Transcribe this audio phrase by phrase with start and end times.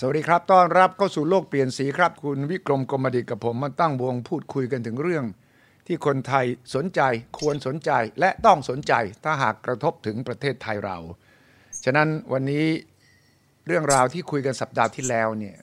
[0.00, 5.24] สวัสดีครับ ต้อนรับเข้าสู่โลกเปลี่ยนสีครับ คุณวิกรมกรมดิตกับผมมาตั้งวงพูดคุยกันถึงเรื่อง
[5.86, 7.00] ที่คนไทยสนใจ
[7.38, 8.92] ควรสนใจและต้องสนใจ
[9.24, 10.98] ถ้าหากกระทบถึงประเทศไทยเรา
[11.84, 12.64] ฉะนั้นวันนี้
[13.66, 15.56] เรื่องราวที่คุยกันสัปดาห์ที่แล้วเนี่ย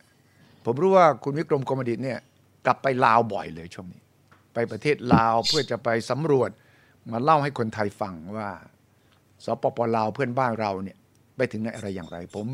[0.66, 2.20] ผมรู้ว่าคุณวิกรมกรมดิตเนี่ย
[2.66, 4.02] กลับไปลาวบ่อยเลยช่วงนี้
[4.54, 6.50] ไปประเทศลาวเพื่อจะไปสำรวจ
[7.12, 8.50] มาเล่าให้คนไทยฟังว่า
[9.46, 10.98] สปปลาวเพื่อนบ้านเราเนี่ย
[11.36, 12.48] ไปถึงไหนอะไรอย่างไร ผม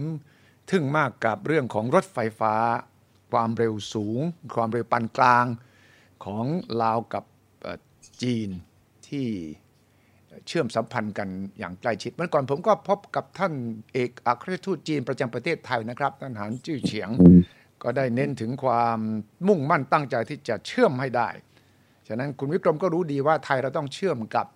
[0.71, 2.55] ทึ่งมากกับเรื่องของรถไฟฟ้า
[3.31, 4.19] ความเร็วสูง
[4.55, 5.45] ความเร็วปานกลาง
[6.25, 6.45] ของ
[6.81, 7.23] ลาวกับ
[8.21, 8.49] จีน
[9.07, 9.27] ที่
[10.47, 13.53] เชื่อมสัมพันธ์กันอย่างใกล้ชิดเมื่อก่อนผมก็พบกับท่าน
[13.93, 17.09] เอกอัครราชทูตจีนประจำประเทศไทยนะครับท่านหานจื้อเฉียง
[17.83, 18.99] ก็ได้เน้นถึงความ
[19.47, 21.29] มุ่งมั่นตั้งใจที่จะเชื่อมให้ได้
[22.07, 24.47] ฉะนั้นคุณวิกรมก็รู้ดีว่าไทยเราต้องเชื่อมกับ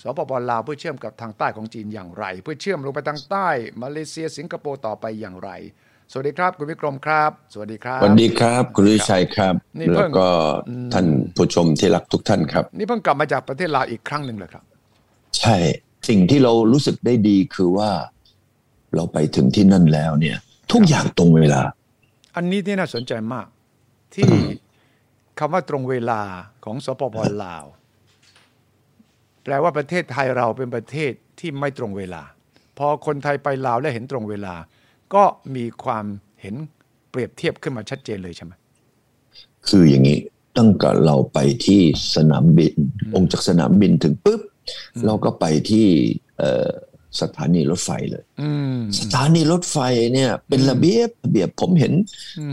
[0.00, 3.48] สปปลาวเพื่อเชื่อมกับทางใต้ของจีนอย่างไร เพื่อเชื่อมลงไปทางใต้
[3.82, 5.50] มาเลเซียสิงคโปร์ต่อไปอย่างไร
[6.12, 10.28] สวัสดีครับ คุณวิกรมครับ สวัสดีครับสวัสดีครับ คุณวิชัยครับนี่เพิ่แล้วงก็
[10.92, 14.64] ท่านผู้ชมที่รักทุกท่านครับ นี่เพิ่งกลับมาจากประเทศลาวอีกครั้งหนึ่งเลยครับ
[15.38, 15.56] ใช่
[16.08, 17.90] สิ่งที่เรารู้สึกได้ดีคือว่า
[18.94, 20.36] เราไปถึงที่นั่นแล้วเนี่ย
[20.72, 21.62] ทุกอย่างตรงเวลา
[22.36, 23.46] อันนี้ที่น่าสนใจมาก
[24.14, 24.30] ที่
[25.38, 26.20] คำว่าตรงเวลา
[26.64, 27.79] ของสปปลาวแป
[29.52, 32.22] ลว่าประเทศไทยเราเป็นประเทศที่ไม่ตรงเวลา
[32.78, 34.54] พอคนไทยไปลาวและเห็นตรงเวลา
[35.14, 35.24] ก็
[35.56, 36.04] มีความ
[36.42, 36.54] เห็น
[37.10, 38.52] เปรียบเทียบขึ้นมาชัดเจนเลยใช่ไหม
[39.68, 40.18] คืออย่างนี้
[40.58, 41.80] ตั้งแต่เราไปที่
[42.14, 42.74] สนามบิน
[43.14, 44.40] องค์จากสนามบินถึงปุ๊บ
[45.06, 45.86] เราก็ไปที่
[46.38, 46.70] เอ่อ
[47.20, 49.76] สถานีรถไฟเลยอืมสถานีรถไฟ
[50.14, 51.92] เนี่ย เป็นระเบียบระเบียบผมเห็น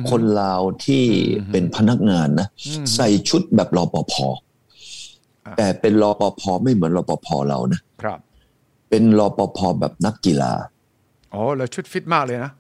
[0.10, 1.04] คนลาวที่
[1.52, 2.48] เป็นพนักงานนะ
[2.96, 4.47] ใส่ชุดแบบรปภอ่า
[5.58, 8.20] แต่เป็นรปภไม่เหมือนรปภเรานะครับ
[8.90, 10.54] เป็นรปภแบบนักกีฬา
[11.34, 12.52] อ๋อแล้วชุดฟิตมากเลยนะ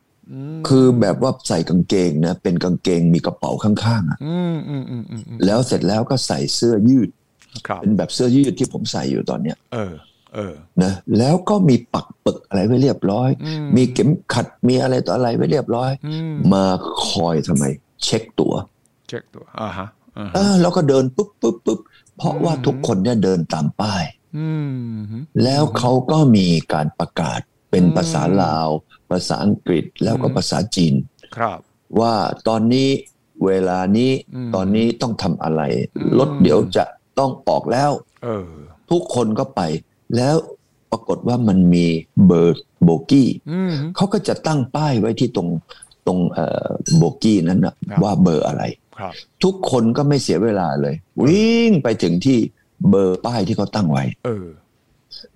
[0.67, 7.09] คือแบบว่าใส่กางเกงนะ เป็นกางเกงมีกระเป๋าข้างๆอะอืมอืมอืมอืมอืมแล้วเสร็จแล้วก็ใส่เสื้อยืด
[7.67, 9.94] ครับเป็นแบบเสื้อยืดที่ผมใส่อยู่ตอนเนี้ย เออ
[10.35, 16.66] เออ นะแล้วก็มีปักปึกอะไรไว้เรียบร้อยอืมมีเข็มขัดมีอะไรต่ออะไรไว้เรียบร้อยอืมมา
[17.07, 17.63] คอยทำไม
[18.03, 18.53] เช็คตัว
[19.07, 21.79] เช็คตัวอ่าฮะอ่าเอฮะอแล้วก็เดินปุ๊บปุ๊บปุ๊บ
[22.17, 24.03] เพราะว่าทุกคนเนี่ยเดินตามป้าย
[24.38, 24.97] อืม
[25.44, 27.39] แล้วเขาก็มีการประกาศ
[27.72, 28.67] เป็นภาษาลาว
[29.11, 30.94] ภาษาอังกฤษแล้วก็ภาษาจีน
[31.38, 31.59] ครับ
[32.00, 32.13] ว่า
[32.47, 32.89] ตอนนี้
[33.45, 35.61] เวลานี้อืมตอนนี้ต้องทำอะไร
[35.97, 36.83] อืมรถเดี๋ยวจะ
[37.19, 37.91] ต้องออกแล้ว
[38.23, 38.47] เออ
[38.91, 39.61] ทุกคนก็ไป
[40.16, 40.35] แล้ว
[40.91, 41.85] ปรากฏว่ามันมี
[42.25, 45.50] เบอร์โบกี้อืมเขาก็จะตั้งป้ายไว้ที่ตรง
[46.07, 46.67] ตรงเอ่อ
[46.97, 48.87] โบกี้นั้นนะครับว่าเบอร์อะไรครับ
[49.44, 52.38] ทุกคนก็ไม่เสียเวลาเลย วิ่งไปถึงที่
[52.90, 54.46] เบอร์ป้ายที่เขาตั้งไว้เออ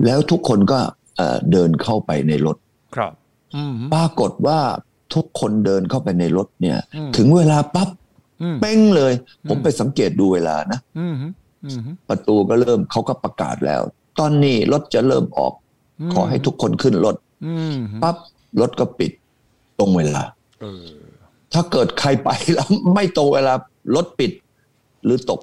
[0.06, 0.80] แล้วทุกคนก็
[1.18, 2.58] เอ่อเดินเข้าไปในรถ
[2.96, 3.14] ครับ
[3.56, 4.60] อืมปรากฏว่า
[5.16, 7.90] ทุกคนเดินเข้าไปในรถเนี่ยอืมถึงเวลาปั๊บ
[8.42, 9.14] อืมเป้งเลย
[9.50, 11.16] ผมไปสังเกตดูเวลานะอืม
[11.66, 13.82] อืมประตูก็เริ่มเขาก็ประกาศแล้ว
[14.20, 15.54] ตอนนี้รถจะเริ่มออก
[16.14, 18.16] ขอให้ทุกคนขึ้นรถอืมปั๊บ
[18.62, 19.12] รถก็ปิด
[19.80, 20.24] ตรงเวลา
[20.62, 20.86] เออ
[21.54, 23.54] ถ้าเกิดใครไปแล้วไม่ตรงเวลา
[23.96, 24.32] รถปิด
[25.06, 25.42] หรือตก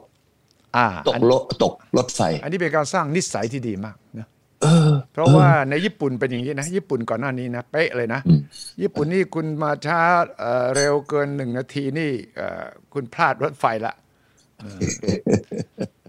[0.77, 4.29] อ่าตกรถตกรถไฟ อันนี้เป็นการสร้างนิสัยที่ดีมากนะ
[4.63, 8.41] เออเพราะว่าในญี่ปุ่นเป็นอย่างนี้นะ ญี่ปุ่นก่อนหน้านี้นะเป๊ะเลยนะอืม
[8.83, 10.01] ญี่ปุ่นนี่คุณมาช้า
[10.39, 13.95] เอ่อเร็วเกินหนึ่งนาทีนี่เอ่อคุณพลาดรถไฟละ
[14.59, 14.79] เออ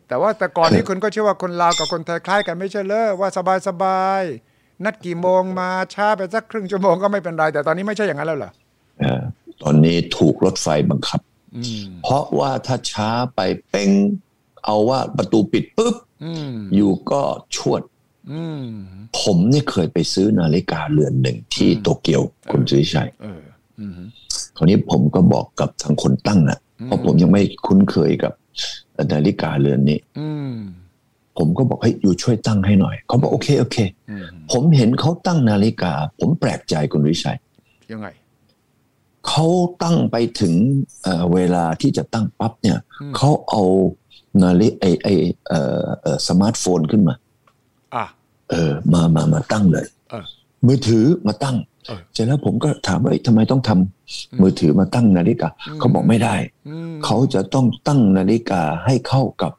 [0.07, 8.51] แต่ว่าแต่ก่อนนี้คุณก็เชื่อว่าคนลาวกับคนไทยคล้ายกันไม่ใช่เลยว่าสบายสบายๆนัดกี่โมงมาช้าไปสักครึ่งชั่วโมงก็ไม่เป็นไร แต่ตอนนี้ไม่ใช่อย่างนั้นแล้วเหรอ
[9.01, 9.21] เออ
[9.63, 11.19] ตอนนี้ถูกรถไฟบังคับ
[11.55, 13.39] อืมเพราะว่าถ้าช้าไป
[13.69, 13.91] เป้ง
[14.65, 17.21] เอาว่าประตูปิดปุ๊บอืมอยู่ก็
[17.55, 17.81] ชวด
[18.31, 18.65] อืม
[19.19, 22.21] ผมเนี่ยเคยไปซื้อนาฬิกาเรือนหนึ่งที่โตเกียว
[22.51, 23.43] คุณสุริชัยเออ
[23.79, 23.99] อืม
[24.55, 28.33] คราวนี้ผมก็บอกกับทางคนตั้งนะอืมเพราะผมยังไม่คุ้นเคยกับ
[29.11, 30.55] นาฬิกาเรือนนี้อืม
[31.37, 33.77] ผมก็บอกให้อยู่ช่วยตั้งให้หน่อย เขาบอกโอเคโอเค
[34.09, 37.37] อืมผมเห็นเขาตั้งนาฬิกา ผมแปลกใจคุณวิชัย
[37.91, 38.07] ยังไง
[39.29, 39.45] เขา
[39.83, 40.53] ตั้งไปถึง
[41.03, 43.63] เอ่อเวลาที่จะตั้งปั๊บเนี่ยอืมเขาเอา
[44.41, 45.07] นาฬิไอไอ
[45.47, 47.15] เอ่อเอ่อสมาร์ทโฟนขึ้นมา
[47.95, 48.05] อะ
[48.49, 50.23] เออมามามาตั้งเลยเออ
[50.65, 51.57] มือถือมาตั้ง
[51.87, 56.35] เออเสร็จแล้วผมก็ถามว่าเอ้ยทำไมต้องทำมือถือมาตั้งนาฬิกาอืมเขาบอกไม่ได้
[56.67, 59.51] อืมเขาจะต้องตั้งนาฬิกาให้เข้ากับ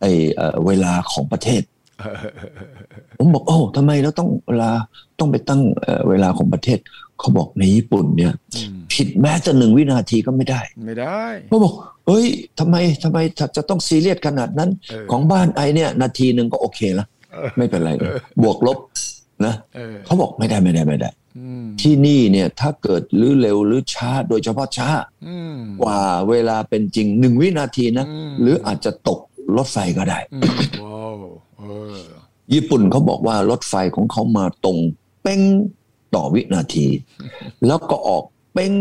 [0.00, 0.04] ไอ
[0.34, 1.62] เอ่อเวลาของประเทศ
[2.00, 4.70] เออเออเออเออผมบอกโอ้ทำไมเราต้องเวลา
[5.18, 6.78] ต้องไปตั้งเอ่อเวลาของประเทศ
[7.18, 11.72] เขาบอกในญี่ปุ่นเนี่ยอืม ผิดแม้แต่หนึ่งวินาทีก็ไม่ได้ ไม่ได้เขาบอก
[12.06, 12.26] เอ้ย
[12.58, 13.18] ทำไมทำไม
[13.56, 17.90] จะต้องซีเรียสขนาดนั้นเออของบ้านไอเนี่ย นาทีหนึ่งก็โอเคละเออไม่เป็นไร
[18.42, 18.78] บวกลบ
[19.44, 24.90] นะเออเขาบอกไม่ได้ไม่ได้ไม่ได้เอืมที่นี่เนี่ยถ้าเกิดหรือเร็วหรือช้าโดยเฉพาะช้า
[25.26, 29.18] อืมกว่าเวลาเป็นจริงหนึ่งวินาทีนะอืมหรืออาจจะตก
[29.56, 30.44] รถไฟก็ได้อืม
[30.82, 31.16] ว้าว
[31.58, 31.62] เอ
[31.94, 31.98] อ
[32.52, 34.78] ญี่ปุ่นเขาบอกว่ารถไฟของเขามาตรง
[35.22, 35.40] เป้ง
[36.14, 36.86] ต่อวินาที
[37.66, 38.72] แล้วก็ออกเป้ง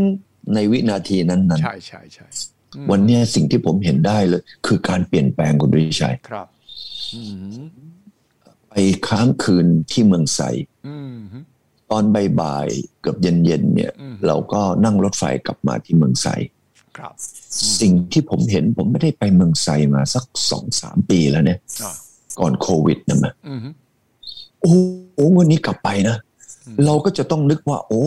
[0.54, 2.28] ในวินาทีนั้นใช่ใช่ใช่
[2.76, 6.48] อืมๆวันเนี้ยสิ่งที่ผมเห็นได้เลย คือการเปลี่ยนแปลงคุณวิชัยครับ
[7.14, 7.22] อื
[7.62, 7.64] ม
[8.70, 8.74] ไป
[9.08, 10.40] ค้างคืนที่เมืองไซ
[10.88, 11.16] อืม
[11.92, 12.04] ตอน
[12.42, 16.28] บ่ายๆเกือบเย็นๆเนี่ยอืมเราก็นั่งรถไฟกลับมาที่เมืองไซ
[16.98, 17.14] ครับ
[17.82, 21.96] สิ่งที่ผมเห็นผมไม่ได้ไปเมืองไซมาสักสองสามปีแล้วเนี่ยอ่า
[22.40, 23.60] ก่อนโควิดนะมาอืม
[24.62, 26.16] โอ้โหวันนี้กลับไปนะ
[26.86, 28.04] เราก็จะต้องนึกว่า โอ้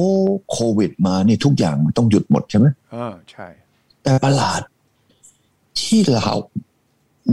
[0.51, 3.47] โควิด มานี่ทุกอย่างมันต้องหยุดหมดใช่ไหมเออใช่
[4.03, 4.62] แต่ประหลาด
[5.81, 6.39] ที่เราว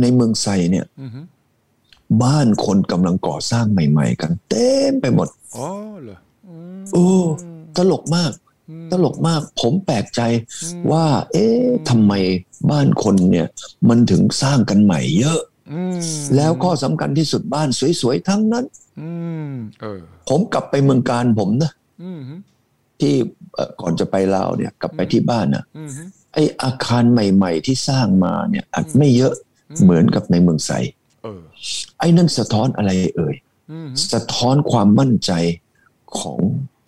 [0.02, 1.10] ในเมืองไซเนี่ยอืม
[2.24, 5.70] บ้านคนกำลังก่อสร้างใหม่ ๆ กัน เต็มไปหมดอ๋อ
[6.04, 7.08] เหรออืมโอ้
[7.78, 8.32] ตลกมาก
[8.70, 10.22] อืมตลกมากผมแปลกใจ
[10.64, 12.14] อืมว่า เอ๊ะทำไม
[12.72, 13.48] บ้านคนเนี่ย
[13.90, 15.57] มันถึงสร้างกันใหม่เยอะอืม
[16.36, 17.68] แล้วข้อสำคัญที่สุดบ้าน
[18.02, 18.66] สวยๆทั้งนั้น
[19.02, 19.12] อื
[19.50, 20.00] มเออ
[20.30, 21.72] ผมกลับไปเมืองการผมนะ
[22.04, 22.22] อืม
[23.00, 23.14] ที่
[23.56, 25.90] เอ่อก่อนจะไปลาวเนี่ย กลับไปที่บ้านนะอืม
[26.34, 29.34] ไออาคารใหม่ ๆ ที่สร้างมาเนี่ยอาจไม่เยอะ
[29.72, 30.72] อืมเหมือนกับในเมืองไซ
[31.24, 31.42] เออ
[32.00, 33.36] ไอ้นั่นสะท้อนอะไรเอ่ย
[33.72, 35.32] อืมสะท้อนความมั่นใจ
[36.20, 36.40] ของ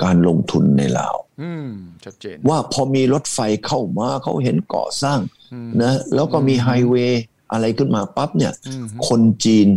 [0.03, 1.67] การลงทุนในลาวอืม
[2.05, 5.19] ชัดเจนว่าพอมีรถไฟเข้ามาเขาเห็นก่อสร้าง
[5.53, 9.67] อืมนะแล้วก็มีไฮเวย์ อะไรขึ้นมาปั๊บเนี่ยอืมคนจีน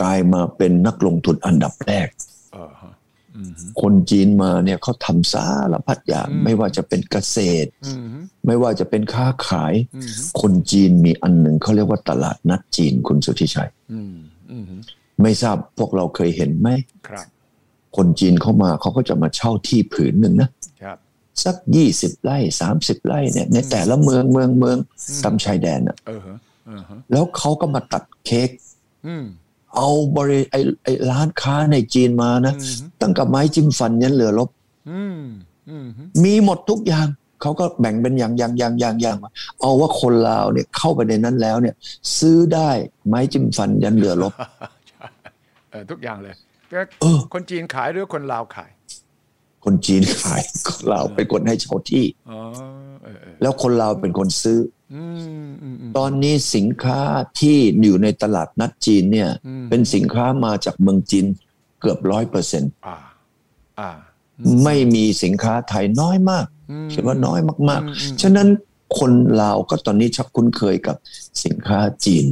[0.00, 2.08] กลายมาเป็นนักลงทุนอันดับแรก
[2.52, 2.92] เออฮะ
[3.36, 8.06] อืมคนจีนมาเนี่ยเขาทำสารพัดอย่างอืมไม่ว่าจะเป็นเกษตรอืม
[8.46, 10.10] ไม่ว่าจะเป็นค้าขายอืม
[10.40, 14.14] คนจีนมีอันหนึ่งเขาเรียกว่าตลาดนัดจีนคุณสุทธิชัยอืม
[14.50, 14.64] อืม
[15.22, 16.68] ไม่ทราบพวกเราเคยเห็นไหม
[17.08, 17.26] ครับ
[17.96, 20.50] คนจีนเข้ามาเขาก็จะมาเช่าที่ผืนหนึ่งนะ
[20.82, 20.96] ครับ
[21.44, 24.78] สักยี่สิบไร่สามสิบไร่เนี่ย ในแต่ละเมืองเมืองเมือง
[25.08, 26.36] อืมตามชายแดนน่ะเออฮะเออฮะ
[27.12, 28.50] แล้วเขาก็มาตัดเค้ก
[29.06, 29.24] อืม
[29.76, 34.48] เอาบริไอไอร้านค้าในจีนมานะอืมตั้งกับไม้จิ้มฟันยันเรือลบ
[34.90, 35.20] อืม
[35.68, 35.86] อืม
[36.24, 37.06] มีหมดทุกอย่าง
[37.42, 39.30] เขาก็แบ่งเป็นอย่างอย่างอย่างอย่างอย่างมา
[39.60, 41.74] เอาว่าคนลาวเนี่ยเข้าไปในนั้นแล้วเนี่ย
[42.18, 42.70] ซื้อได้
[43.08, 44.32] ไม้จิ้มฟันยันเรือลบ
[44.88, 45.06] ใช่
[45.70, 46.34] เออทุกอย่างเลย
[46.72, 48.70] ก็เออคนจีนขายหรือคนลาวขาย
[49.64, 52.38] คนจีนขายคนลาวเป็นคนให้เช่าที่อ๋อ
[53.04, 54.83] เออเออแล้วคนลาวเป็นคนซื้ออืมอืมอืม
[55.96, 57.00] ตอนนี้สินค้า
[57.40, 61.26] ที่อยู่ในตลาดนัดจีนเนี่ยอืมเป็นสินค้ามาจากเมืองจีน
[61.80, 62.96] เกือบร้อยเปอร์เซ็นต์อ่า
[63.80, 63.90] อ่า
[64.64, 68.48] ไม่มีสินค้าไทยน้อยมากอืมคิดว่าน้อยมากอืมอืมๆฉะนั้น
[68.98, 69.12] คน
[69.42, 70.96] ลาวก็ตอนนี้ชักคุ้นเคยกับ
[71.44, 72.26] สินค้าจีน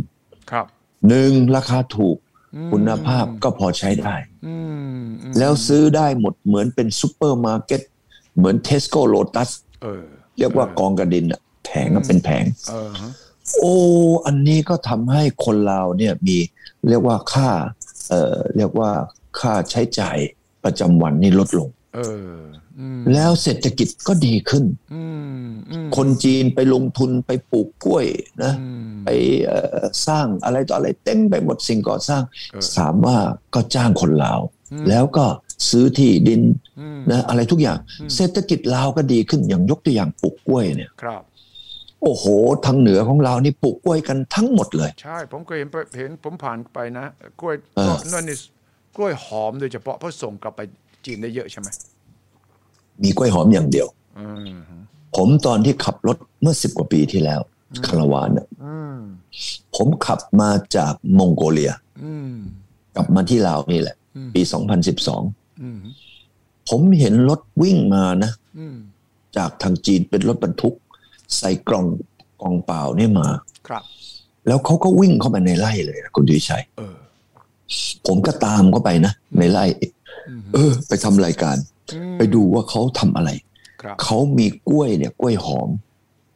[0.50, 0.66] ครับ
[1.08, 2.16] หนึ่งราคาถูก
[2.56, 4.14] อืมคุณภาพก็พอใช้ได้
[4.46, 4.56] อื
[4.98, 7.80] มอืมแล้วซื้อได้หมดเหมือนเป็นซูเปอร์มาร์เก็ต
[8.36, 9.50] เหมือน Tesco Lotus
[9.82, 10.04] เออ
[10.38, 11.51] เรียกว่ากองกะดินอะแผ
[11.84, 13.12] งก็เป็นแผงเออฮะ
[13.58, 13.76] โอ้
[14.26, 16.36] อันนี้ก็ทำให้คนลาวเนี่ยมี
[16.88, 17.50] เรียกว่าค่า
[18.08, 18.90] เอ่อเรียกว่า
[19.40, 20.18] ค่าใช้จ่าย
[20.64, 22.00] ประจำวันนี่ลดลงเอ
[22.32, 22.36] อ
[22.80, 24.64] อืมแล้วเศรษฐกิจก็ดีขึ้น
[24.94, 25.04] อื
[25.42, 28.06] มอืมคนจีนไปลงทุนไปปลูกกล้วย
[28.42, 29.08] นะอืมไป
[29.46, 32.22] เอ่อสร้างอะไรต่ออะไรเต็มไปหมดสิ่งก่อสร้าง
[32.52, 33.16] เออถามว่า
[33.54, 34.40] ก็จ้างคนลาว
[34.72, 35.26] อืมแล้วก็
[35.70, 36.42] ซื้อที่ดิน
[36.80, 41.22] อืมนะอะไรทุกอย่างอืมเศรษฐกิจลาวก็ดีขึ้นอย่างยกตัวอย่างปลูกกล้วยเนี่ยครับ
[42.02, 42.24] โอ้โห
[42.66, 47.06] ทางเหนือของเรานี่ปลูกกล้วยกันทั้งหมดเลย ใช่ ผมเคยเห็นไปเห็นผมผ่านไปนะ
[47.40, 48.36] กล้วยเออนั่นนี่
[48.96, 50.60] กล้วยหอมโดยเฉพาะเพราะส่งกลับไป
[51.04, 51.68] จีนได้เยอะใช่ไหม
[53.02, 53.86] มีกล้วยหอมอย่างเดียว
[54.18, 54.60] อืม
[55.16, 57.40] ผมตอนที่ขับรถเมื่อสิบกว่าปีที่แล้ว
[57.86, 58.98] คาราวานน่ะอืม
[59.76, 61.72] ผมขับมาจากมองโกเลีย
[62.04, 62.34] อืม
[62.96, 64.42] กลับมาที่ลาวนี่แหละอืมปี
[65.02, 65.78] 2012อืม
[66.68, 68.76] ผมเห็นรถวิ่งมานะอืม
[69.36, 70.74] จากทางจีนเป็นรถบรรทุก
[71.38, 71.86] ใส่กล่อง
[72.42, 73.28] กล่องเปล่าเนี่ยมา
[73.68, 73.82] ครับ
[74.46, 76.96] แล้วเขาก็วิ่งเข้ามาในไร่เลยนะคุณดุชัยเออ
[78.06, 79.64] ผมก็ตามเข้าไปนะในไร่
[80.28, 81.56] อืมเออ ไปทำรายการ
[81.94, 83.30] อืมไปดูว่าเขาทำอะไร
[83.82, 85.70] ครับเขามีกล้วยเนี่ยกล้วยหอม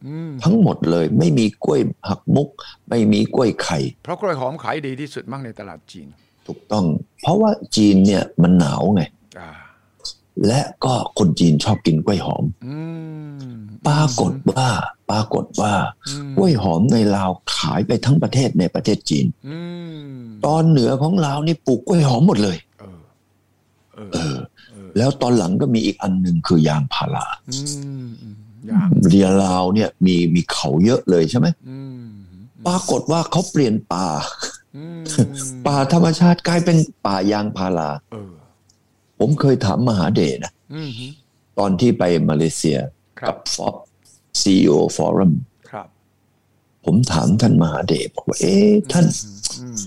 [0.06, 2.48] อืมทั้งหมดเลย ไม่มีกล้วยหักมุก
[2.88, 6.06] ไม่มีกล้วยไข่ เพราะกล้วยหอมขายดีที่สุดมั่งในตลาดจีน
[6.46, 6.84] ถูกต้อง
[7.22, 9.15] เพราะว่าจีนเนี่ยมันหนาวไงอ่า
[10.46, 12.78] และก็คนจีนชอบกินกล้วยหอมอื
[13.50, 13.54] ม
[13.86, 14.68] ปรากฏว่า
[15.10, 15.72] ปรากฏว่า
[16.08, 19.58] อืมกล้วยหอมในลาวขายไปทั้งประเทศในประเทศจีนอื
[20.06, 20.10] ม
[20.46, 23.00] ตอนเหนือของลาวนี่ปลูกกล้วยหอมหมดเลยเออ
[23.94, 24.36] เออเออ
[24.72, 27.60] เออ แล้วตอนหลังก็มีอีกอันหนึ่งคือยางพาราอื
[28.06, 32.08] มอืมอย่างเรียลาวเนี่ยมีมีเขาเยอะเลยใช่ไหมอืม
[32.66, 34.06] ปรากฏว่าเขาเปลี่ยนป่า
[34.76, 35.02] อืม
[35.66, 36.76] ป่าธรรมชาติกลายเป็น
[37.06, 38.32] ป่ายางพาราเออ
[39.18, 41.06] ผมเคยถามมหาเดชนะอืมฮึ
[41.58, 42.78] ตอนที่ไปมาเลเซีย
[43.20, 43.74] ครับกับฟอบ
[44.40, 45.32] CEO Forum
[45.70, 45.86] ครับ
[46.84, 49.06] ผมถามท่านมหาเดชบอกว่า เอ๊ะท่าน
[49.60, 49.78] อืม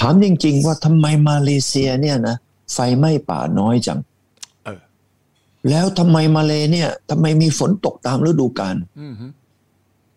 [0.00, 2.36] ถามจริง ๆ ว่าทำไมมาเลเซียเนี่ยนะ
[2.72, 4.00] ไฟไหม้ป่าน้อยจัง
[4.64, 4.80] เออ
[5.68, 9.26] แล้วทำไมมาเลเนี่ยทำไมมีฝนตกตามฤดูกาลอืมฮึ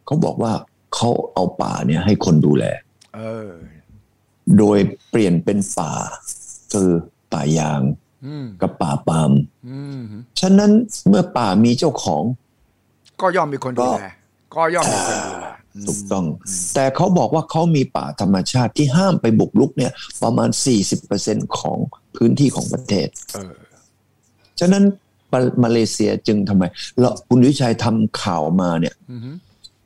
[0.05, 0.53] เขาบอกว่า
[0.95, 2.65] เขาเอาป่าเนี่ยให้คนดูแล
[3.15, 3.49] เออ
[4.57, 5.93] โดยเปลี่ยนเป็นป่า
[6.73, 6.89] คือ
[7.33, 8.08] ป่ายางอืม
[8.61, 9.31] กับป่าปาล์ม
[9.69, 10.71] อืมฮึฉะนั้น
[11.09, 12.23] เมื่อป่ามีเจ้าของ
[13.21, 14.05] ก็ย่อมมีคนดูแล
[14.55, 16.25] ก็ย่อมมีคนดูแลมถูกต้อง
[16.73, 19.91] แต่เขาบอกว่าเขามีป่าธรรมชาติที่ห้ามไปบุกรุกเนี่ย
[20.23, 20.49] ประมาณ
[21.03, 21.77] 40%ของ
[22.15, 23.53] พื้นที่ของประเทศเออ
[24.59, 24.83] ฉะนั้น
[25.33, 26.63] มามาเลเซียจึงทำไม
[26.99, 29.31] แล้วคุณวิชัยทำข่าวมาเนี่ยอืมฮึ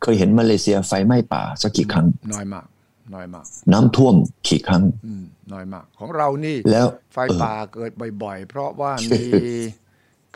[0.02, 2.66] เคยเห็นมาเลเซียไฟไหม้ป่าสักกี่ครั้ง น้อยมาก
[3.16, 4.16] น้อยมาก น้ำท่วม
[4.48, 7.92] กี่ครั้งอืมน้อยมาก ของเรานี่แล้วไฟป่าเกิด
[8.24, 9.26] บ่อยๆ เพราะว่ามี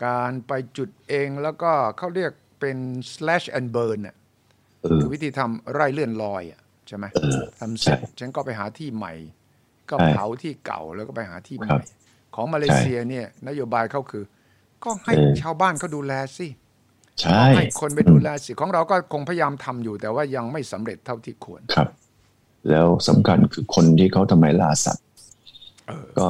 [0.04, 2.76] การไปจุดเองแล้วก็เขาเรียกเป็น
[3.12, 4.16] slash and burn น่ะ
[4.82, 7.04] เออคือวิธีทำไร่เลื่อนลอยอะใช่ไหม
[7.60, 9.14] ทำเสร็จใช่ฉันก็ไปหาที่ใหม่
[9.90, 11.82] ก็ใช่เผาที่เก่าแล้วก็ไปหาที่ใหครัม่บ
[12.34, 14.24] ของมาเลเซียเนี่ย นโยบายเขาคือ
[14.84, 16.46] ก็ให้เออชาวบ้านเขาดูแลสิ
[17.20, 21.88] ใช่ให้คนไปดูแลสิของเราก็คงพยายามทำอยู่ แต่ว่ายังไม่สำเร็จเท่าที่ควรครับ
[22.70, 25.04] แล้วสำคัญคือคนที่เขาทำไมล่าสัตว์
[25.86, 26.28] เออก็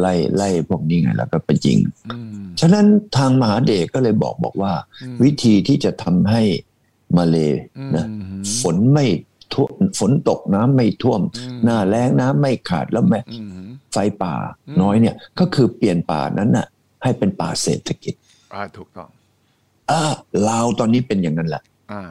[0.00, 6.42] ไล่ไล่พวกนี้ไงแล้วก็ไปยิงอืมฉะนั้นทางมหาเดชก็เลยบอกบอกว่าอืมวิธีที่จะทำให้
[7.16, 7.36] มาเล
[7.96, 9.06] นะอืมฝนไม่
[9.52, 14.34] ท่วมฝนตกน้ำไม่ท่วมอืมหน้าแล้งน้ำไม่ขาดแล้วแม่อืมไฟป่า
[14.68, 16.66] อืมน้อยเนี่ย ก็คือเปลี่ยนป่านั้นน่ะ
[17.02, 18.14] ให้เป็นป่าเศรษฐกิจ
[18.54, 19.08] อ่าถูกต้อง
[19.90, 20.00] อ่า
[20.48, 22.02] ลาวตอนนี้เป็นอย่างนั้นแหละอ่า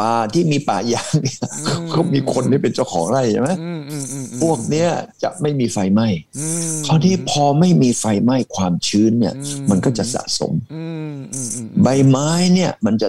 [0.00, 4.88] ป่าที่มีป่ายางเนี่ยอืมเขามีคนที่เป็นเจ้าของไร่ใช่ไหมอืมอืมอืมอืมพวกเนี้ย
[5.22, 6.08] จะไม่มีไฟไหม้
[6.38, 13.08] อืมคราวนี้พอไม่มีไฟไหม้ความชื้นเนี่ยอืมมันก็จะสะสมอืมอืมอืมใบไม้เนี่ย มันจะ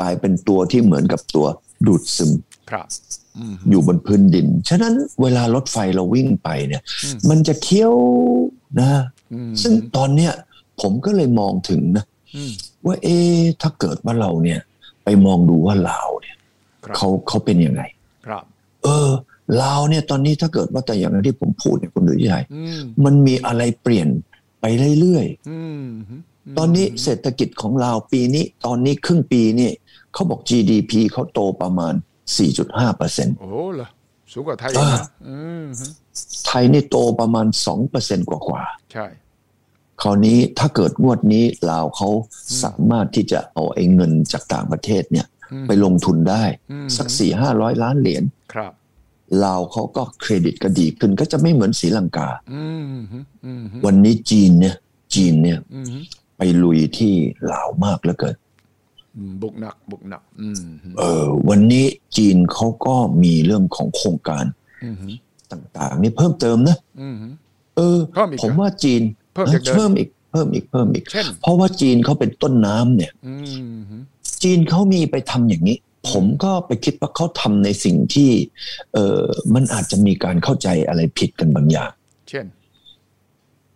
[0.00, 1.46] กลายเป็นตัวที่เหมือนกับตัว
[1.86, 2.32] ดูดซึม
[2.70, 2.86] ครับ
[3.38, 7.94] อืมอยู่บนพื้นดิน ฉะนั้นเวลารถไฟเราวิ่งไปเนี่ยอืมมันจะเคี้ยว
[8.80, 8.88] นะ
[9.32, 10.32] อืมซึ่งตอนเนี้ย
[10.80, 12.04] ผมก็เลยมองถึงนะ
[12.36, 12.52] อืม
[12.86, 14.60] ว่าเอ๊ะถ้าเกิดว่าเราเนี่ย
[15.04, 16.36] ไปมองดูว่าลาวเนี่ย
[16.84, 17.82] ครับเขาเขาเป็นยังไง
[18.26, 18.44] ครับ
[18.84, 19.10] เออ
[19.62, 24.08] ลาวเนี่ยตอนนี้ถ้าเกิดว่าแต่อย่างที่ผมพูดเนี่ยคุณดุยชัยอืมมันมีอะไรเปลี่ยน
[24.60, 24.64] ไป
[25.00, 29.70] เรื่อยอืมๆตอนนี้เศรษฐกิจของลาวปีนี้ ตอนนี้ครึ่งปีนี่
[30.12, 31.94] เขาบอก GDP เขาโตประมาณ
[32.44, 33.88] 4.5เปอร์เซ็นต์โอ้เหรอ
[34.32, 35.64] สูงกว่าไทยอีกนะอืม
[36.46, 39.06] ไทยนี่โตประมาณ2เปอร์เซ็นต์กว่าๆใช่
[40.04, 42.08] คราวนี้ถ้าเกิดงวดนี้ลาวเขา
[42.62, 48.72] สามารถที่จะเอาไอ้เงินจากต่างประเทศเนี่ยอืมไปลงทุนได้อืมสักสี่ห้าร้อยล้านเหรียญครับ
[49.44, 52.94] ลาวเขาก็เครดิตก็ดีขึ้นก็จะไม่เหมือนศรีลังกาอืม
[53.44, 54.76] อืมวันนี้จีนเนี่ย
[55.14, 55.86] จีนเนี่ยอืม
[56.38, 57.12] ไปลุยที่
[57.52, 58.36] ลาวมากเหลือเกิน
[59.42, 60.64] บุกหนักบุกหนักอืม
[60.98, 61.84] เออ วันนี้
[62.16, 64.44] จีนเขาก็มีเรื่องของโครงการ
[64.84, 64.96] อืม
[65.52, 67.16] ต่าง ๆ นี่เพิ่มเติมนะอืม
[67.76, 69.02] เออเพิ่มอีกเหรอผมว่าจีน
[69.34, 73.34] เพิ่มจากเดิมเพิ่มอีกเพิ่มอีกเพิ่มอีกเช่นเพราะว่าจีนเขาเป็นต้นน้ำเนี่ยอื
[73.78, 74.02] ม
[74.42, 75.76] จีนเขามีไปทำอย่างนี้
[76.10, 78.30] ผมก็ไปคิดว่าเขาทำในสิ่งที่
[78.92, 79.22] เออ
[79.54, 81.90] มันอาจจะมีการเข้าใจอะไรผิดกันบางอย่าง
[82.28, 82.46] เช่น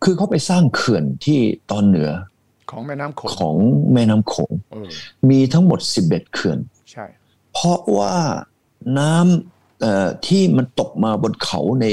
[0.03, 1.39] คือเขาไปสร้างเขื่อนที่
[1.71, 2.11] ตอนเหนือ
[2.71, 3.57] ของแม่น้ำโขงของ
[3.93, 4.91] แม่น้ำโขงเออ
[5.31, 6.59] มีทั้งหมด11เขื่อน
[6.91, 7.07] ใช่
[7.53, 8.15] เพราะว่า
[8.99, 11.87] น้ำเอ่อที่มันตกมาบนเขาใน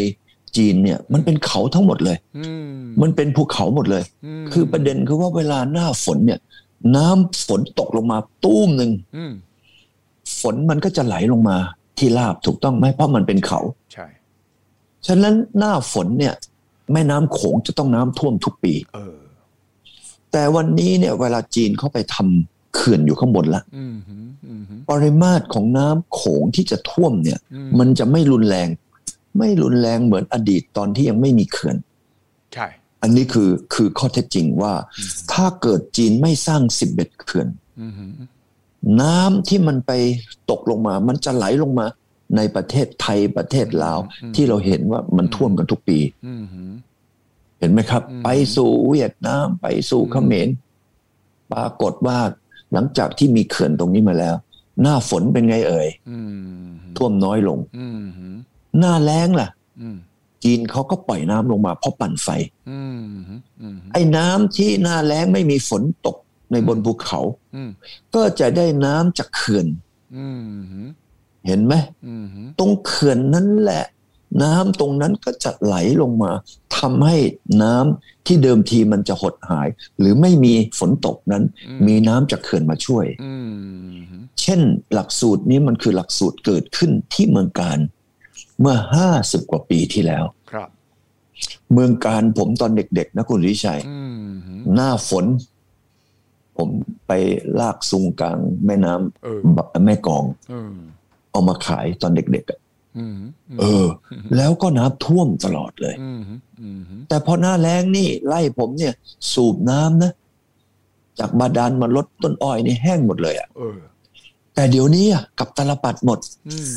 [0.57, 2.71] จีนเนี่ยมันเป็นเขาทั้งหมดเลยอืม
[3.01, 4.03] มันเป็นภูเขาหมดเลย
[4.43, 6.39] มคือประเด็นคือว่าเวลาหน้าฝนเนี่ย
[6.95, 9.33] น้ำฝนตกลงมาตู้มหนึ่งอืม
[10.39, 11.57] ฝนมันก็จะไหลลงมา
[11.97, 13.59] ที่ราบถูกต้องไหมเพราะมันเป็นเขา
[13.93, 14.05] ใช่
[15.07, 16.33] ฉะนั้นหน้าฝนเนี่ย
[16.93, 19.17] แม่น้ำโขงจะต้องน้ำท่วมทุกปีเออ
[20.31, 23.95] แต่วันนี้เนี่ย เวลาจีนเข้าไปทำเขื่อนอยู่ข้างบนละอืม
[24.47, 28.69] อืมปริมาตรของน้ำโขงที่จะท่วมเนี่ยอืมมันจะไม่รุนแรง
[29.37, 31.77] ไม่รุนแรงเหมือนอดีตตอนที่ยังไม่มีเขื่อน
[32.53, 32.67] ใช่
[33.01, 34.73] อันนี้คือคือข้อเท็จจริงว่า
[35.33, 37.47] ถ้าเกิดจีนไม่สร้างสิบเอ็ดเขื่อน
[37.81, 37.93] อืม
[39.01, 39.91] น้ำที่มันไป
[40.49, 41.85] ตกลงมา มันจะไหลลงมา
[42.35, 43.99] ในประเทศไทยประเทศลาว
[44.35, 46.43] ที่เราเห็นว่ามันท่วมกันทุกปีอืม
[47.59, 50.47] เห็นไหมครับอืมไปสู่เวียดนามไปสู่เขมร
[51.53, 52.19] ปรากฏว่า
[52.73, 54.35] หลังจากที่มีเขื่อนตรงนี้มาแล้ว
[54.81, 56.19] หน้าฝนเป็นไงเอ่ยอื
[56.65, 58.03] มท่วมน้อยลงอืม
[58.79, 59.49] หน้าแล้งล่ะ
[59.81, 59.97] อืม
[60.43, 62.27] จีนเขาก็ปล่อยน้ำลงมาเพราะปั่นไฟ
[62.69, 63.03] อืม
[63.61, 66.17] อืมไอ้น้ำที่หน้าแล้งไม่มีฝนตก
[66.51, 67.19] ในบนภูเขา
[67.55, 67.69] อืม
[68.15, 69.67] ก็จะได้น้ำจากเขื่อน
[70.15, 70.87] อืม
[71.47, 71.73] เห็นไหม
[72.07, 72.25] อืม
[72.59, 73.85] ตรงเขื่อนนั้นแหละ
[74.43, 76.31] น้ำตรงนั้นก็จะไหลลงมา
[76.77, 77.17] ทำให้
[77.63, 79.67] น้ำที่เดิมทีมันจะหดหาย
[79.99, 83.33] หรือไม่มีฝนตกนั้นอืมมีน้ำจากเขื่อนมาช่วยอื
[83.93, 84.59] มเช่น
[84.93, 87.79] หลักสูตรนี้มันคือหลักสูตรเกิดขึ้นที่เมืองการ
[88.59, 90.69] เมื่อห้าสิบกว่าปีที่แล้ว ครับ
[91.73, 94.25] เมืองการผมตอนเด็กๆนะคุณวิชัยอืม
[94.73, 95.25] หน้าฝน
[96.57, 96.69] ผม
[97.07, 97.11] ไป
[97.59, 98.93] ลากซุงกลางแม่น้
[99.23, 100.75] เออำแม่กลองเออ
[101.31, 102.59] เอามาขายตอนเด็กๆอะ
[102.97, 103.17] อืม
[103.59, 103.85] เออ
[104.37, 106.21] แล้วก็น้ำท่วมตลอดเลยอืม
[106.61, 108.93] อืมแต่พอหน้าแล้งนี่ ไล่ผมเนี่ย
[109.33, 110.11] สูบน้ำนะ
[111.19, 113.77] จากบาดาลมาลดต้นอ้อยนี่แห้งหมดเลยอะเออ
[114.55, 116.19] แต่เดี๋ยวนี้อะกลับตลปัดหมด
[116.49, 116.73] อืม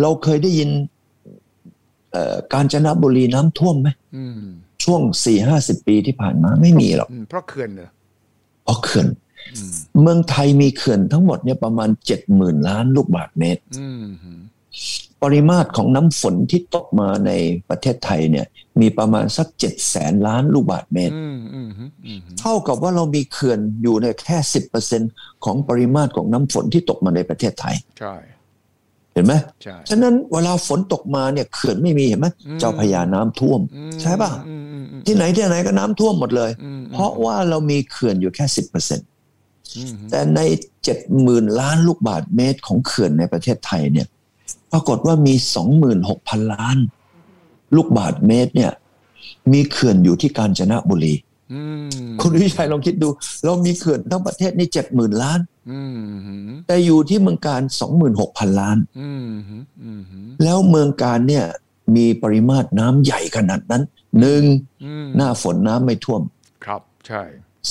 [0.00, 0.90] เราเคยได้ยินเอ่อ
[2.52, 4.42] การจนบุรีน้ำท่วมไหมอืม
[4.84, 7.88] ช่วงสี่ห้าสิบปีที่ผ่านมาไม่มีหรอกอืมเพราะเขื่อนเหรอ
[8.64, 9.08] เพราะเขื่อน
[9.56, 14.04] อืมเมืองไทยมีเขื่อนทั้งหมดเนี่ยประมาณเจ็ดหมื่นล้านลูกบาศก์เมตรอืม
[15.22, 17.30] ปริมาตรของน้ำฝนที่ตกมาใน
[17.68, 18.46] ประเทศไทยเนี่ย
[18.80, 21.70] มีประมาณสักเจ็ดแสนล้านลูกบาศก์เมตรอืมอืม
[22.06, 25.02] อืมเท่ากับว่าเรามีเขื่อนอยู่ในแค่สิบเปอร์เซ็น
[25.44, 28.14] ของปริมาตรของน้ำฝนที่ตกมาในประเทศไทย ใช่
[29.14, 39.00] เห็นไหมใช่ฉะนั้นเวลาฝนตกมาเนี่ยเขื่อนไม่มีเห็นไหมอืมเจ้าพระยาน้ำท่วมอืมใช่ป่ะอืมอืมอืมที่ไหนที่ไหนก็น้ำท่วมหมดเลยอืมเพราะว่าเรามีเขื่อนอยู่แค่สิบเปอร์เซ็น
[39.76, 40.40] อืมแต่ใน
[40.84, 44.06] เจ็ดหมื่นล้านลูกบาศก์เมตรของเขื่อนในประเทศไทยเนี่ย
[44.72, 46.76] ปรากฏว่ามีสองหมื่นหกพันล้าน
[47.76, 48.72] ลูกบาศก์เมตรเนี่ย
[49.52, 51.14] มีเขื่อนอยู่ที่กาญจนบุรี
[51.52, 51.88] อืม
[52.20, 53.08] คุณวิชัยลองคิดดู
[53.44, 55.51] เรามีเขื่อนทั้งประเทศนี่เจ็ดหมื่นล้านอืม
[56.66, 59.30] แต่อยู่ที่เมืองการสองหมื่นหกพันล้านอืม
[59.82, 60.02] อืม
[60.42, 61.44] แล้วเมืองการเนี่ย
[61.96, 63.82] มีปริมาตรน้ำใหญ่ขนาดนั้น
[64.20, 64.42] หนึ่ง
[64.84, 66.22] อืมหน้าฝนน้ำไม่ท่วม
[66.64, 67.22] ครับ ใช่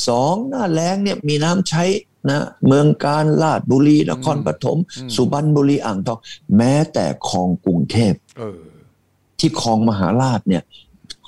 [0.08, 1.84] สองหน้าแล้งเนี่ยมีน้ำใช้
[2.30, 6.20] นะเมืองการลาดบุรีนครปฐมอืมสุพรรณบุรีอ่างทอง
[6.58, 8.62] แม้แต่คลองกรุงเทพเออ
[9.40, 10.64] ที่คลองมหาราชเนี่ย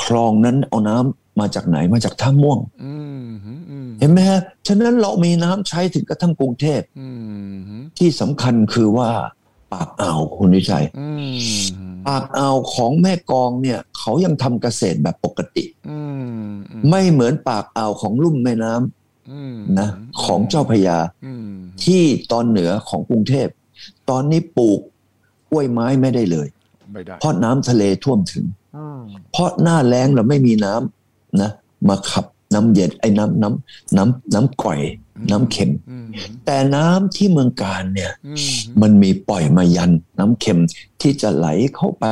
[0.03, 3.27] คลองนั้นเอาน้ำ มาจากไหนมาจากท่าม่วงอืม
[3.69, 7.07] อืมเห็นไหมฮะฉะนั้นเรามีน้ำใช้ถึงกระทั่งกรุงเทพอื
[7.79, 9.09] มที่สำคัญคือว่า
[9.73, 11.39] ปากอ่าวคุณวิชัยอืม
[12.07, 15.99] ปากอ่าวของแม่กลองเนี่ย เขายังทำเกษตรแบบปกติอื
[16.43, 16.47] ม
[16.89, 19.89] ไม่เหมือนปากอ่าวของลุ่มแม่น้ำอืมนะ
[20.23, 21.47] ของเจ้าพระยาอืม
[21.83, 23.47] ที่ตอนเหนือของกรุงเทพ
[24.09, 24.79] ตอนนี้ปลูก
[25.49, 26.47] กล้วยไม้ไม่ได้เลย
[26.93, 28.45] ไม่ได้เพราะน้ำทะเลท่วมถึง
[28.77, 31.02] อืมเพราะหน้าแล้งเราไม่มีน้ำ
[31.41, 31.49] นะ
[31.89, 34.79] มาขับน้ำเย็นไอ้น้ำน้ำน้ำน้ำก่อย
[35.31, 36.07] น้ำเค็มอืม
[36.45, 38.37] แต่น้ำที่เมืองการเนี่ยอืม
[38.81, 40.61] มันมีปล่อยมายันน้ำเค็ม
[41.01, 42.05] ที่จะไหลเข้าไป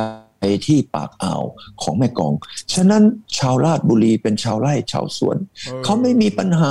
[0.66, 1.42] ที่ปากอ่าว
[1.82, 2.32] ของแม่กลอง
[2.72, 3.02] ฉะนั้น
[3.36, 5.36] ชาวราชบุรีเป็นชาวไร่ชาวสวน
[5.84, 6.70] เขาไม่มีปัญหา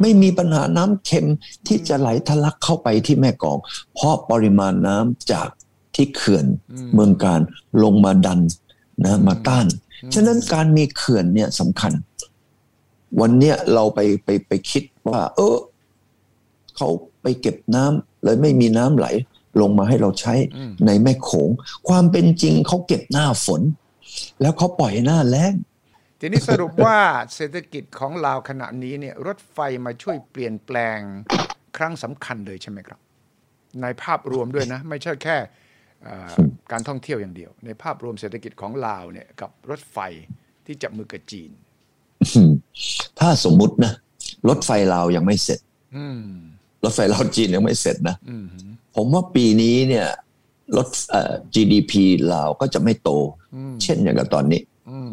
[0.00, 1.26] ไม่มีปัญหาน้ำเค็ม
[1.66, 3.58] ที่จะไหลทะลักเข้าไปที่แม่กลอง
[3.94, 5.48] เพราะปริมาณน้ำจาก
[5.94, 6.46] ที่เขื่อน
[6.94, 7.40] เมืองการ
[7.82, 8.40] ลงมาดัน
[9.04, 9.66] นะมาต้าน
[10.14, 11.92] ฉะนั้นการมีเขื่อนเนี่ยสำคัญ
[13.20, 15.56] วันเนี้ยเราไปไปไปคิดว่า เออ
[16.76, 16.88] เขา
[17.22, 19.06] ไปเก็บน้ำเลยไม่มีน้ำไหล
[19.60, 21.50] ลงมาให้เราใช้อืมในแม่โขง
[21.88, 23.62] ความเป็นจริงเขาเก็บหน้าฝน
[24.40, 25.52] แล้วเขาปล่อยหน้าแล้ง
[26.20, 26.98] ทีนี้สรุปว่า
[27.34, 30.98] เศรษฐกิจของลาวขณะนี้เนี่ย รถไฟมาช่วยเปลี่ยนแปลง
[31.76, 32.98] ครั้งสำคัญเลยใช่ไหมครับ
[33.82, 35.50] ในภาพรวมด้วยนะ ไม่ใช่แค่เอ่อ
[36.72, 39.98] การท่องเที่ยวอย่างเดียว ในภาพรวมเศรษฐกิจของลาวเนี่ยกับรถไฟ
[40.66, 41.50] ที่จับมือกับจีน
[42.34, 42.52] อืม
[43.18, 43.92] ถ้าสมมุตินะ
[44.48, 45.60] รถไฟลาวยังไม่เสร็จ
[45.96, 46.22] อืม
[46.84, 48.46] รถไฟลาวจีนยังไม่เสร็จนะอืม
[48.96, 50.06] ผมว่าปีนี้เนี่ย
[50.76, 51.92] รถเอ่อ GDP
[52.32, 53.10] ลาวก็จะไม่โต
[53.54, 54.60] อืมเช่นอย่างกับตอนนี้
[54.90, 55.12] อืม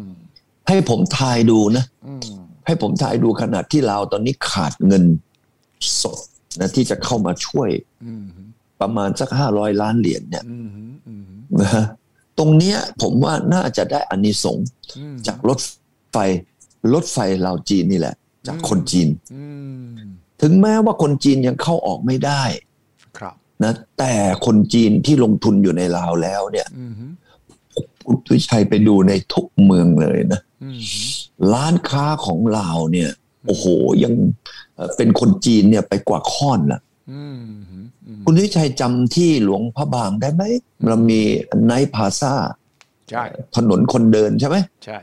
[0.68, 2.20] ให้ผมทายดูนะอืม
[2.66, 5.04] ให้ผมทายดูขนาดที่ลาวตอนนี้ขาดเงิน
[6.00, 6.18] สด
[6.60, 7.70] นะที่จะเข้ามาช่วย
[8.04, 8.26] อืม
[8.80, 10.67] ประมาณสักห้าร้อยล้านเหรียญเนี่ยอืมอืม
[11.60, 11.84] นะฮะ
[12.38, 14.66] ตรงเนี้ยผมว่าน่าจะได้อานิสงส์
[14.98, 15.58] อืมจากรถ
[16.12, 16.16] ไฟ
[16.94, 18.14] รถไฟลาวจีนนี่แหละ
[18.46, 19.44] จากคนจีนอื
[19.92, 19.96] ม
[20.42, 22.42] ถึงแม้ว่าคนจีนยังเข้าออกไม่ได้
[23.18, 24.14] ครับนะแต่
[24.46, 26.92] คนจีนที่ลงทุนอยู่ในลาวแล้วเนี่ยอืม
[28.06, 30.80] คุณวิชัยไปดูในทุกเมืองเลยนะอืม
[31.52, 33.10] ร้านค้าของลาวเนี่ย
[33.46, 33.64] โอ้โห
[34.02, 34.12] ยัง
[34.74, 36.87] เอ่อเป็นคนจีนเนี่ยไปกว่าค่อนละอืมอืม
[38.24, 40.42] คุณวิชัยจำที่หลวงพระบางได้ไหม
[40.88, 41.20] เรามี
[41.64, 42.32] ไนท์พาซา
[43.10, 43.24] ใช่
[43.56, 44.98] ถนนคนเดินใช่ไหมใช่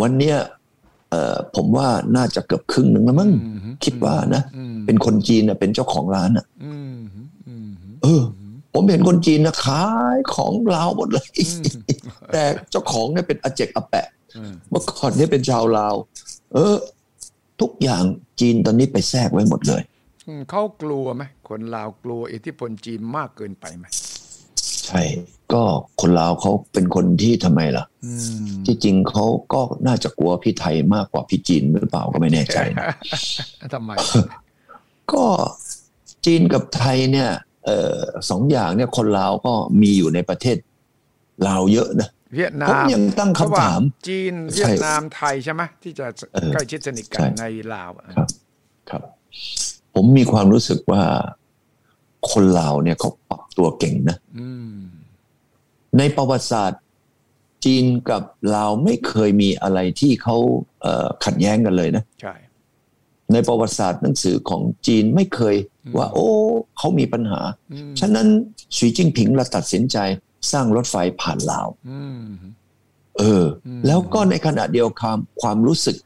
[0.00, 0.36] วันเนี้ย
[1.10, 6.96] เอ่อผมว่าน่าจะเกือบครึ่งหนึ่งแล้วมั้งอืมคิดว่านะอืมเป็นคนจีนน่ะเป็นเจ้าของร้านอะอืม
[7.48, 7.70] อืม
[8.02, 8.22] เออ
[8.74, 11.62] ผมเห็นคนจีนนะขายของลาวหมดเลยอืม
[12.32, 15.94] แต่เจ้าของเนี่ยเป็นอาเจกอาแปะอืมเมื่อก่อนเนี่ยเป็นชาวลาว
[16.54, 16.76] เออ
[17.60, 18.02] ทุกอย่าง
[18.40, 19.91] จีนตอนนี้ไปแทรกไว้หมดเลยอืม
[20.50, 23.84] เขากลัวไหมคนลาวกลัวอิทธิพลจีนมากเกินไปไหม
[24.86, 25.02] ใช่ช่
[25.52, 25.62] ก็
[26.00, 28.12] คนลาวเขาเป็นคนที่ทำไมล่ะอื
[28.44, 32.88] มที่จริงเขาก็น่าจะกลัวพี่ไทยมากกว่าพี่จีนหรือเปล่าก็ไม่แน่ใจนะ
[33.74, 33.90] ทำไม
[35.12, 35.24] ก็
[36.26, 37.30] จีนกับไทยเนี่ย
[37.66, 37.96] เออ
[38.30, 40.56] สองอย่างเนี่ยคนลาวก็มีอยู่ในประเทศ
[41.48, 48.28] ลาวเยอะนะเวียดนาผมมยังตั้งคำถามระหว่งจีนใช่เวียดนามไทยใช่ไหมที่จะเออใกล้ชิดสนิทกันใช่ในลาวอะครับ
[48.90, 49.02] ครับ
[49.94, 51.02] ผมมีความรู้สึกว่า
[52.30, 54.76] คนลาวเนี่ยเขาปรับตัวเก่งนะอืม
[55.98, 56.80] ในประวัติศาสตร์
[57.64, 58.22] จีนกับ
[58.54, 60.36] ลาวไม่เคยมีอะไรที่เขา
[60.80, 62.34] เอ่อขัดแย้งกันเลยนะใช่
[63.32, 65.56] ในประวัติศาสตร์หนังสือของจีนไม่เคย
[65.96, 66.28] ว่า โอ้
[66.78, 67.40] เขามีปัญหา
[67.72, 68.26] อืมฉะนั้น
[68.76, 69.96] สีจิ้งผิงเราตัดสินใจ
[70.52, 72.26] สร้างรถไฟผ่านลาวอืม
[73.18, 75.96] เอออมแล้วก็ในขณะเดียวกันความรู้สึก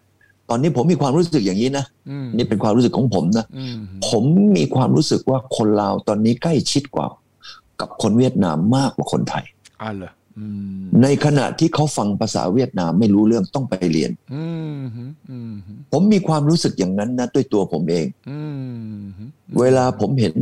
[0.51, 3.77] ตอนนี้ผมมีความรู้สึกอย่างนี้นะอืมนี่เป็นความรู้สึกของผมนะอืม
[4.09, 4.25] ผม
[4.57, 7.07] มีความรู้สึกว่าคนลาวตอนนี้ใกล้ชิดกว่า
[7.81, 9.45] กับคนเวียดนามมากกว่าคนไทย
[9.83, 10.47] อ่าเหรออื
[10.83, 14.45] มในขณะที่เขาฟังภาษาเวียดนามไม่รู้เรื่องต้องไปเรียนอื
[14.77, 14.81] ม
[15.31, 15.53] อืม
[15.93, 18.41] ผมมีความรู้สึกอย่างนั้นนะด้วยตัวผมเองอื
[18.97, 19.01] ม
[19.61, 20.35] เวลาผมเห็น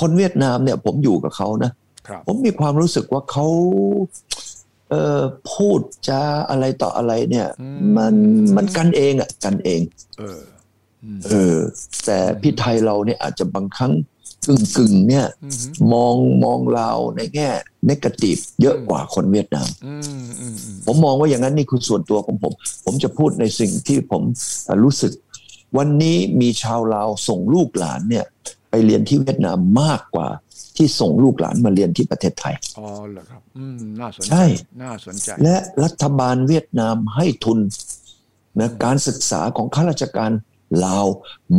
[0.00, 1.70] คนเวียดนามเนี่ย ผมอยู่กับเขานะ
[2.08, 3.46] ครับผมมีความรู้สึกว่าเขา
[4.90, 7.46] เอ่อพูดจาอะไรต่ออะไรเนี่ย
[7.96, 8.14] มัน
[8.56, 9.80] มันกันเองอะกันเอง
[10.18, 10.40] เออ
[11.04, 11.56] อืมเออ
[12.04, 13.92] แต่พี่ไทยเราเนี่ยอาจจะบางครั้ง
[14.46, 15.56] กึ่งกึ่งๆเนี่ยอืม
[15.92, 17.48] มองมองเราในแง่
[17.88, 22.52] นกาทีฟเยอะกว่าคนเวียดนามอืมอืมอืมผมมองว่าอย่างนั้นนี่คือส่วนตัวของผม
[22.84, 24.22] ผมจะพูดในสิ่งที่ผม
[24.64, 25.12] เอ่อรู้สึก
[25.78, 28.26] วันนี้มีชาวลาวส่งลูกหลานเนี่ย
[28.70, 30.28] ไปเรียนที่เวียดนามมากกว่า
[30.76, 34.44] ที่ส่งลูกหลานมาเรียนที่ประเทศไทย อ๋อเหรอครับ อืม น่าสนใจใช่
[34.82, 37.58] น่าสนใจ และรัฐบาลเวียดนามให้ทุน
[38.60, 40.30] นะการศึกษาของข้าราชการ
[40.84, 41.06] ลาว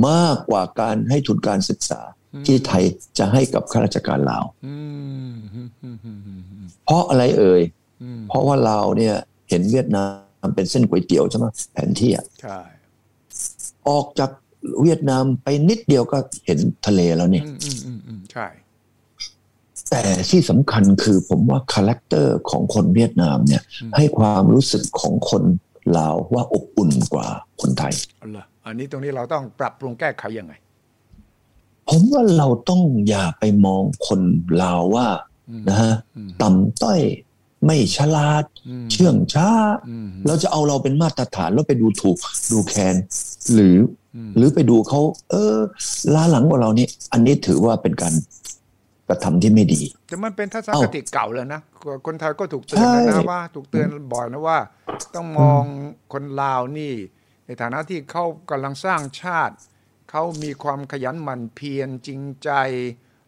[0.10, 2.02] มากกว่าการให้ทุนการศึกษา
[2.46, 2.84] ที่ไทย
[3.18, 4.76] จะให้กับข้าราชการลาวอื
[5.32, 7.62] มอืมอืมอืมอืมอืมเพราะอะไรเอ่ย
[8.04, 9.16] อืมเพราะว่าลาวเนี่ย
[9.50, 10.04] เห็นเวียดนา
[10.46, 12.60] มเป็นเส้นก๋วยเตี๋ยวใช่ไหมแผนที่อะใช่
[13.90, 14.30] ออกจาก
[14.82, 18.48] เวียดนามไปนิดเดียวก็เห็นทะเลแล้วเนี่ยอืมอืมอืมอืมใช่
[19.90, 25.44] แต่ที่สำคัญคือผมว่า character ของคนเวียดนามเนี่ยอืมให้ความรู้สึกของคน
[25.98, 27.28] ลาวว่าอบอุ่นกว่า
[27.62, 30.54] คนไทยเอาเหรออันนี้ตรงนี้เราต้องปรับปรุงแก้ไขยังไง
[31.90, 34.22] ผมว่าเราต้องอย่าไปมองคน
[34.62, 35.08] ลาวว่า
[35.50, 37.00] อืมนะฮะอืมต่ำต้อย
[37.66, 39.50] ไม่ฉลาดอืมเชื่องช้า
[39.90, 42.18] อืมเราจะเอาเราเป็นมาตรฐานแล้วไปดูถูก
[42.52, 42.96] ดูแคลน
[43.54, 43.78] หรือ
[44.16, 45.56] อืมหรือไปดูเขาเออ
[46.14, 48.14] ล้าหลังกว่าเรานี่อันนี้ถือว่าเป็นการ
[49.10, 51.62] กระทำที่ไม่ดี แต่มันเป็นทัศนเอ้าคติเก่าแล้วนะ
[52.06, 54.60] คนไทยก็ถูกเตือนแล้วใช่นะว่า ถูกเตือนบ่อยนะว่า
[55.16, 55.64] ต้องมอง
[56.14, 56.94] คนลาวนี่
[57.46, 59.56] ในฐานะที่เขากำลังสร้างชาติ
[60.12, 62.52] เขามีความขยันหมั่นเพียรจริงใจ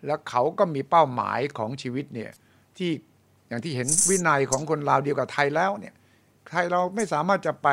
[0.05, 2.31] และเขาก็มีเป้าหมายของชีวิตเนี่ย
[2.77, 2.91] ที่
[3.51, 5.95] อย่างที่เห็นวินัยของคนลาวเดียวกับไทยแล้วเนี่ย
[6.49, 7.69] ไทยเราไม่สามารถจะไป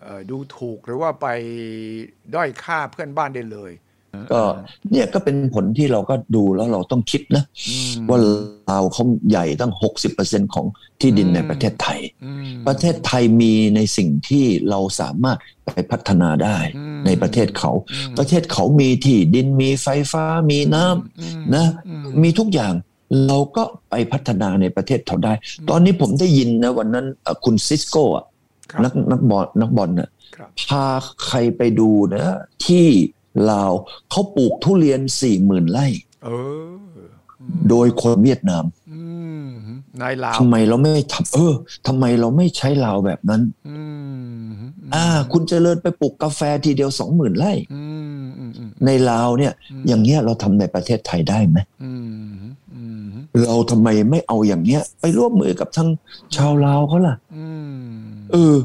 [0.00, 1.26] เอ่อดูถูกหรือว่าไป
[2.34, 3.72] ด้อยค่าเพื่อนบ้านได้เลย
[4.32, 4.40] ก็
[4.90, 7.44] เนี่ยก็เป็นผลที่เราก็ดูแล้วเราต้องคิดนะ
[8.08, 8.18] ว่า
[8.70, 9.72] ลาวเขาใหญ่ตั้ง
[10.12, 10.66] 60%ของ
[11.00, 22.74] ที่ดินอืมในประเทศไทยอืมประเทศไทยมีในสิ่งที่เราสามารถไปพัฒนาได้อืมในประเทศเขาอืมประเทศเขามีที่ดินมีไฟฟ้ามีน้ำอืมนะอืมมีทุกอย่าง
[23.26, 25.32] เราก็ไปพัฒนาในประเทศเขาได้
[25.70, 28.24] ตอนนี้ผมได้ยินนะวันนั้นเอ่อคุณซิสโก้อะ
[28.70, 30.86] ครับนักนักบอลนักบอลน่ะครับพา
[31.26, 32.86] ใครไปดูนะ ที่
[33.50, 33.72] ลาว
[34.10, 35.86] เขาปลูกทุเรียนสี่หมื่นไร่
[36.24, 36.28] เอ
[36.68, 36.72] อ
[37.68, 39.02] โดยคนเวียดนามอื
[39.42, 39.46] ม
[40.02, 41.54] นายลาวทำไมเราไม่ทำเออ
[41.86, 43.78] ทำไมเราไม่ใช้ลาวแบบนั้นอื
[44.48, 44.50] ม
[44.94, 47.84] อ่า คุณเจริญไปปลูกกาแฟทีเดียวสองหมื่นไร่อื
[48.22, 49.52] มอืมอืมในลาวเนี่ย
[49.88, 51.95] อย่างเงี้ยเราทำในประเทศไทยได้ไหมอืมอืม
[53.44, 55.88] เราทำไมไม่เอาอย่างเงี้ย ไปร่วมมือกับทั้ง
[56.36, 57.86] ชาวลาวเขาล่ะอืม
[58.32, 58.56] เออ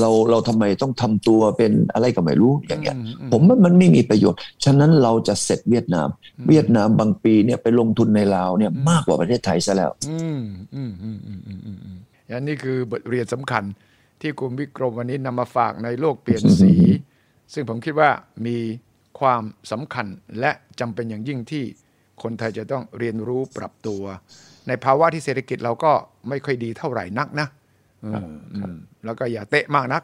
[0.00, 6.08] เราเราทำไมต้องทำตัวเป็นอะไรก็ไม่รู้อย่างเงี้ยอืมผมว่ามันไม่มีประโยชน์ ฉะนั้นเราจะเสร็จเวียดนาม
[6.48, 10.40] เวียดนามบางปีเนี่ยไปลงทุนในลาวเนี่ยมากกว่าประเทศไทยซะแล้วอืม
[10.74, 11.98] อืมอืมอืมอืมอืมอืม
[12.34, 13.64] อันนี้คือบทเรียนสำคัญ
[14.20, 16.74] ที่คุณวิกรมวันนี้นำมาฝากในโลกเปลี่ยนสี
[17.52, 18.10] ซึ่งผมคิดว่า
[18.46, 18.56] มี
[19.20, 20.06] ความสำคัญ
[20.40, 21.64] และจำเป็นอย่างยิ่งที่
[22.22, 24.02] คนไทยจะต้องเรียนรู้ปรับตัว
[24.68, 25.92] ในภาวะที่เศรษฐกิจเราก็
[26.28, 27.46] ไม่ค่อยดีเท่าไหร่นักนะ
[28.04, 30.02] อืมอืมแล้วก็อย่าเตะมากนัก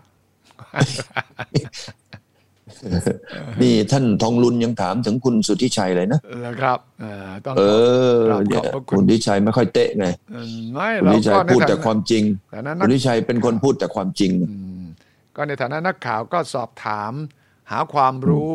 [3.63, 7.63] นี่ท่านทองลุนยังถามถึงคุณสุทธิชัยเลยนะนะครับเอ่อต้องเอ
[8.15, 12.25] อครับเนี่ยขอบพระคุณคุณทิชัยไม่ค่อยเตะไงเอ่อไม่คุณเราทิชัยก็ในพูดฐาแต่นะความจริง
[12.55, 14.85] ฐานะนัคุกณทิชัยเป็นคนพูดแต่ความจริงอืม
[15.37, 17.13] ก็ในฐานะนักข่าวก็สอบถาม
[17.71, 18.53] หาความรู้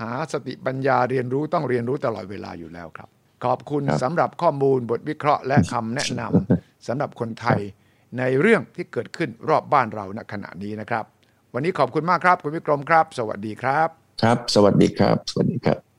[0.00, 3.08] หาสติปัญญาเรียนรู้ต้องเรียนรู้ตลอดเวลาอยู่แล้วครับ
[3.44, 7.60] ขอบคุณครับสำหรับข้อมูลบทวิเคราะห์และคำแนะนำสำหรับคนไทย
[8.18, 11.04] ในเรื่องที่เกิดขึ้นรอบบ้านเราณขณะนี้นะครับ
[11.54, 13.88] วันนี้ขอบคุณมากครับ คุณวิกรมครับ สวัสดีครับ
[14.22, 15.93] ครับ สวัสดีครับ สวัสดีครับ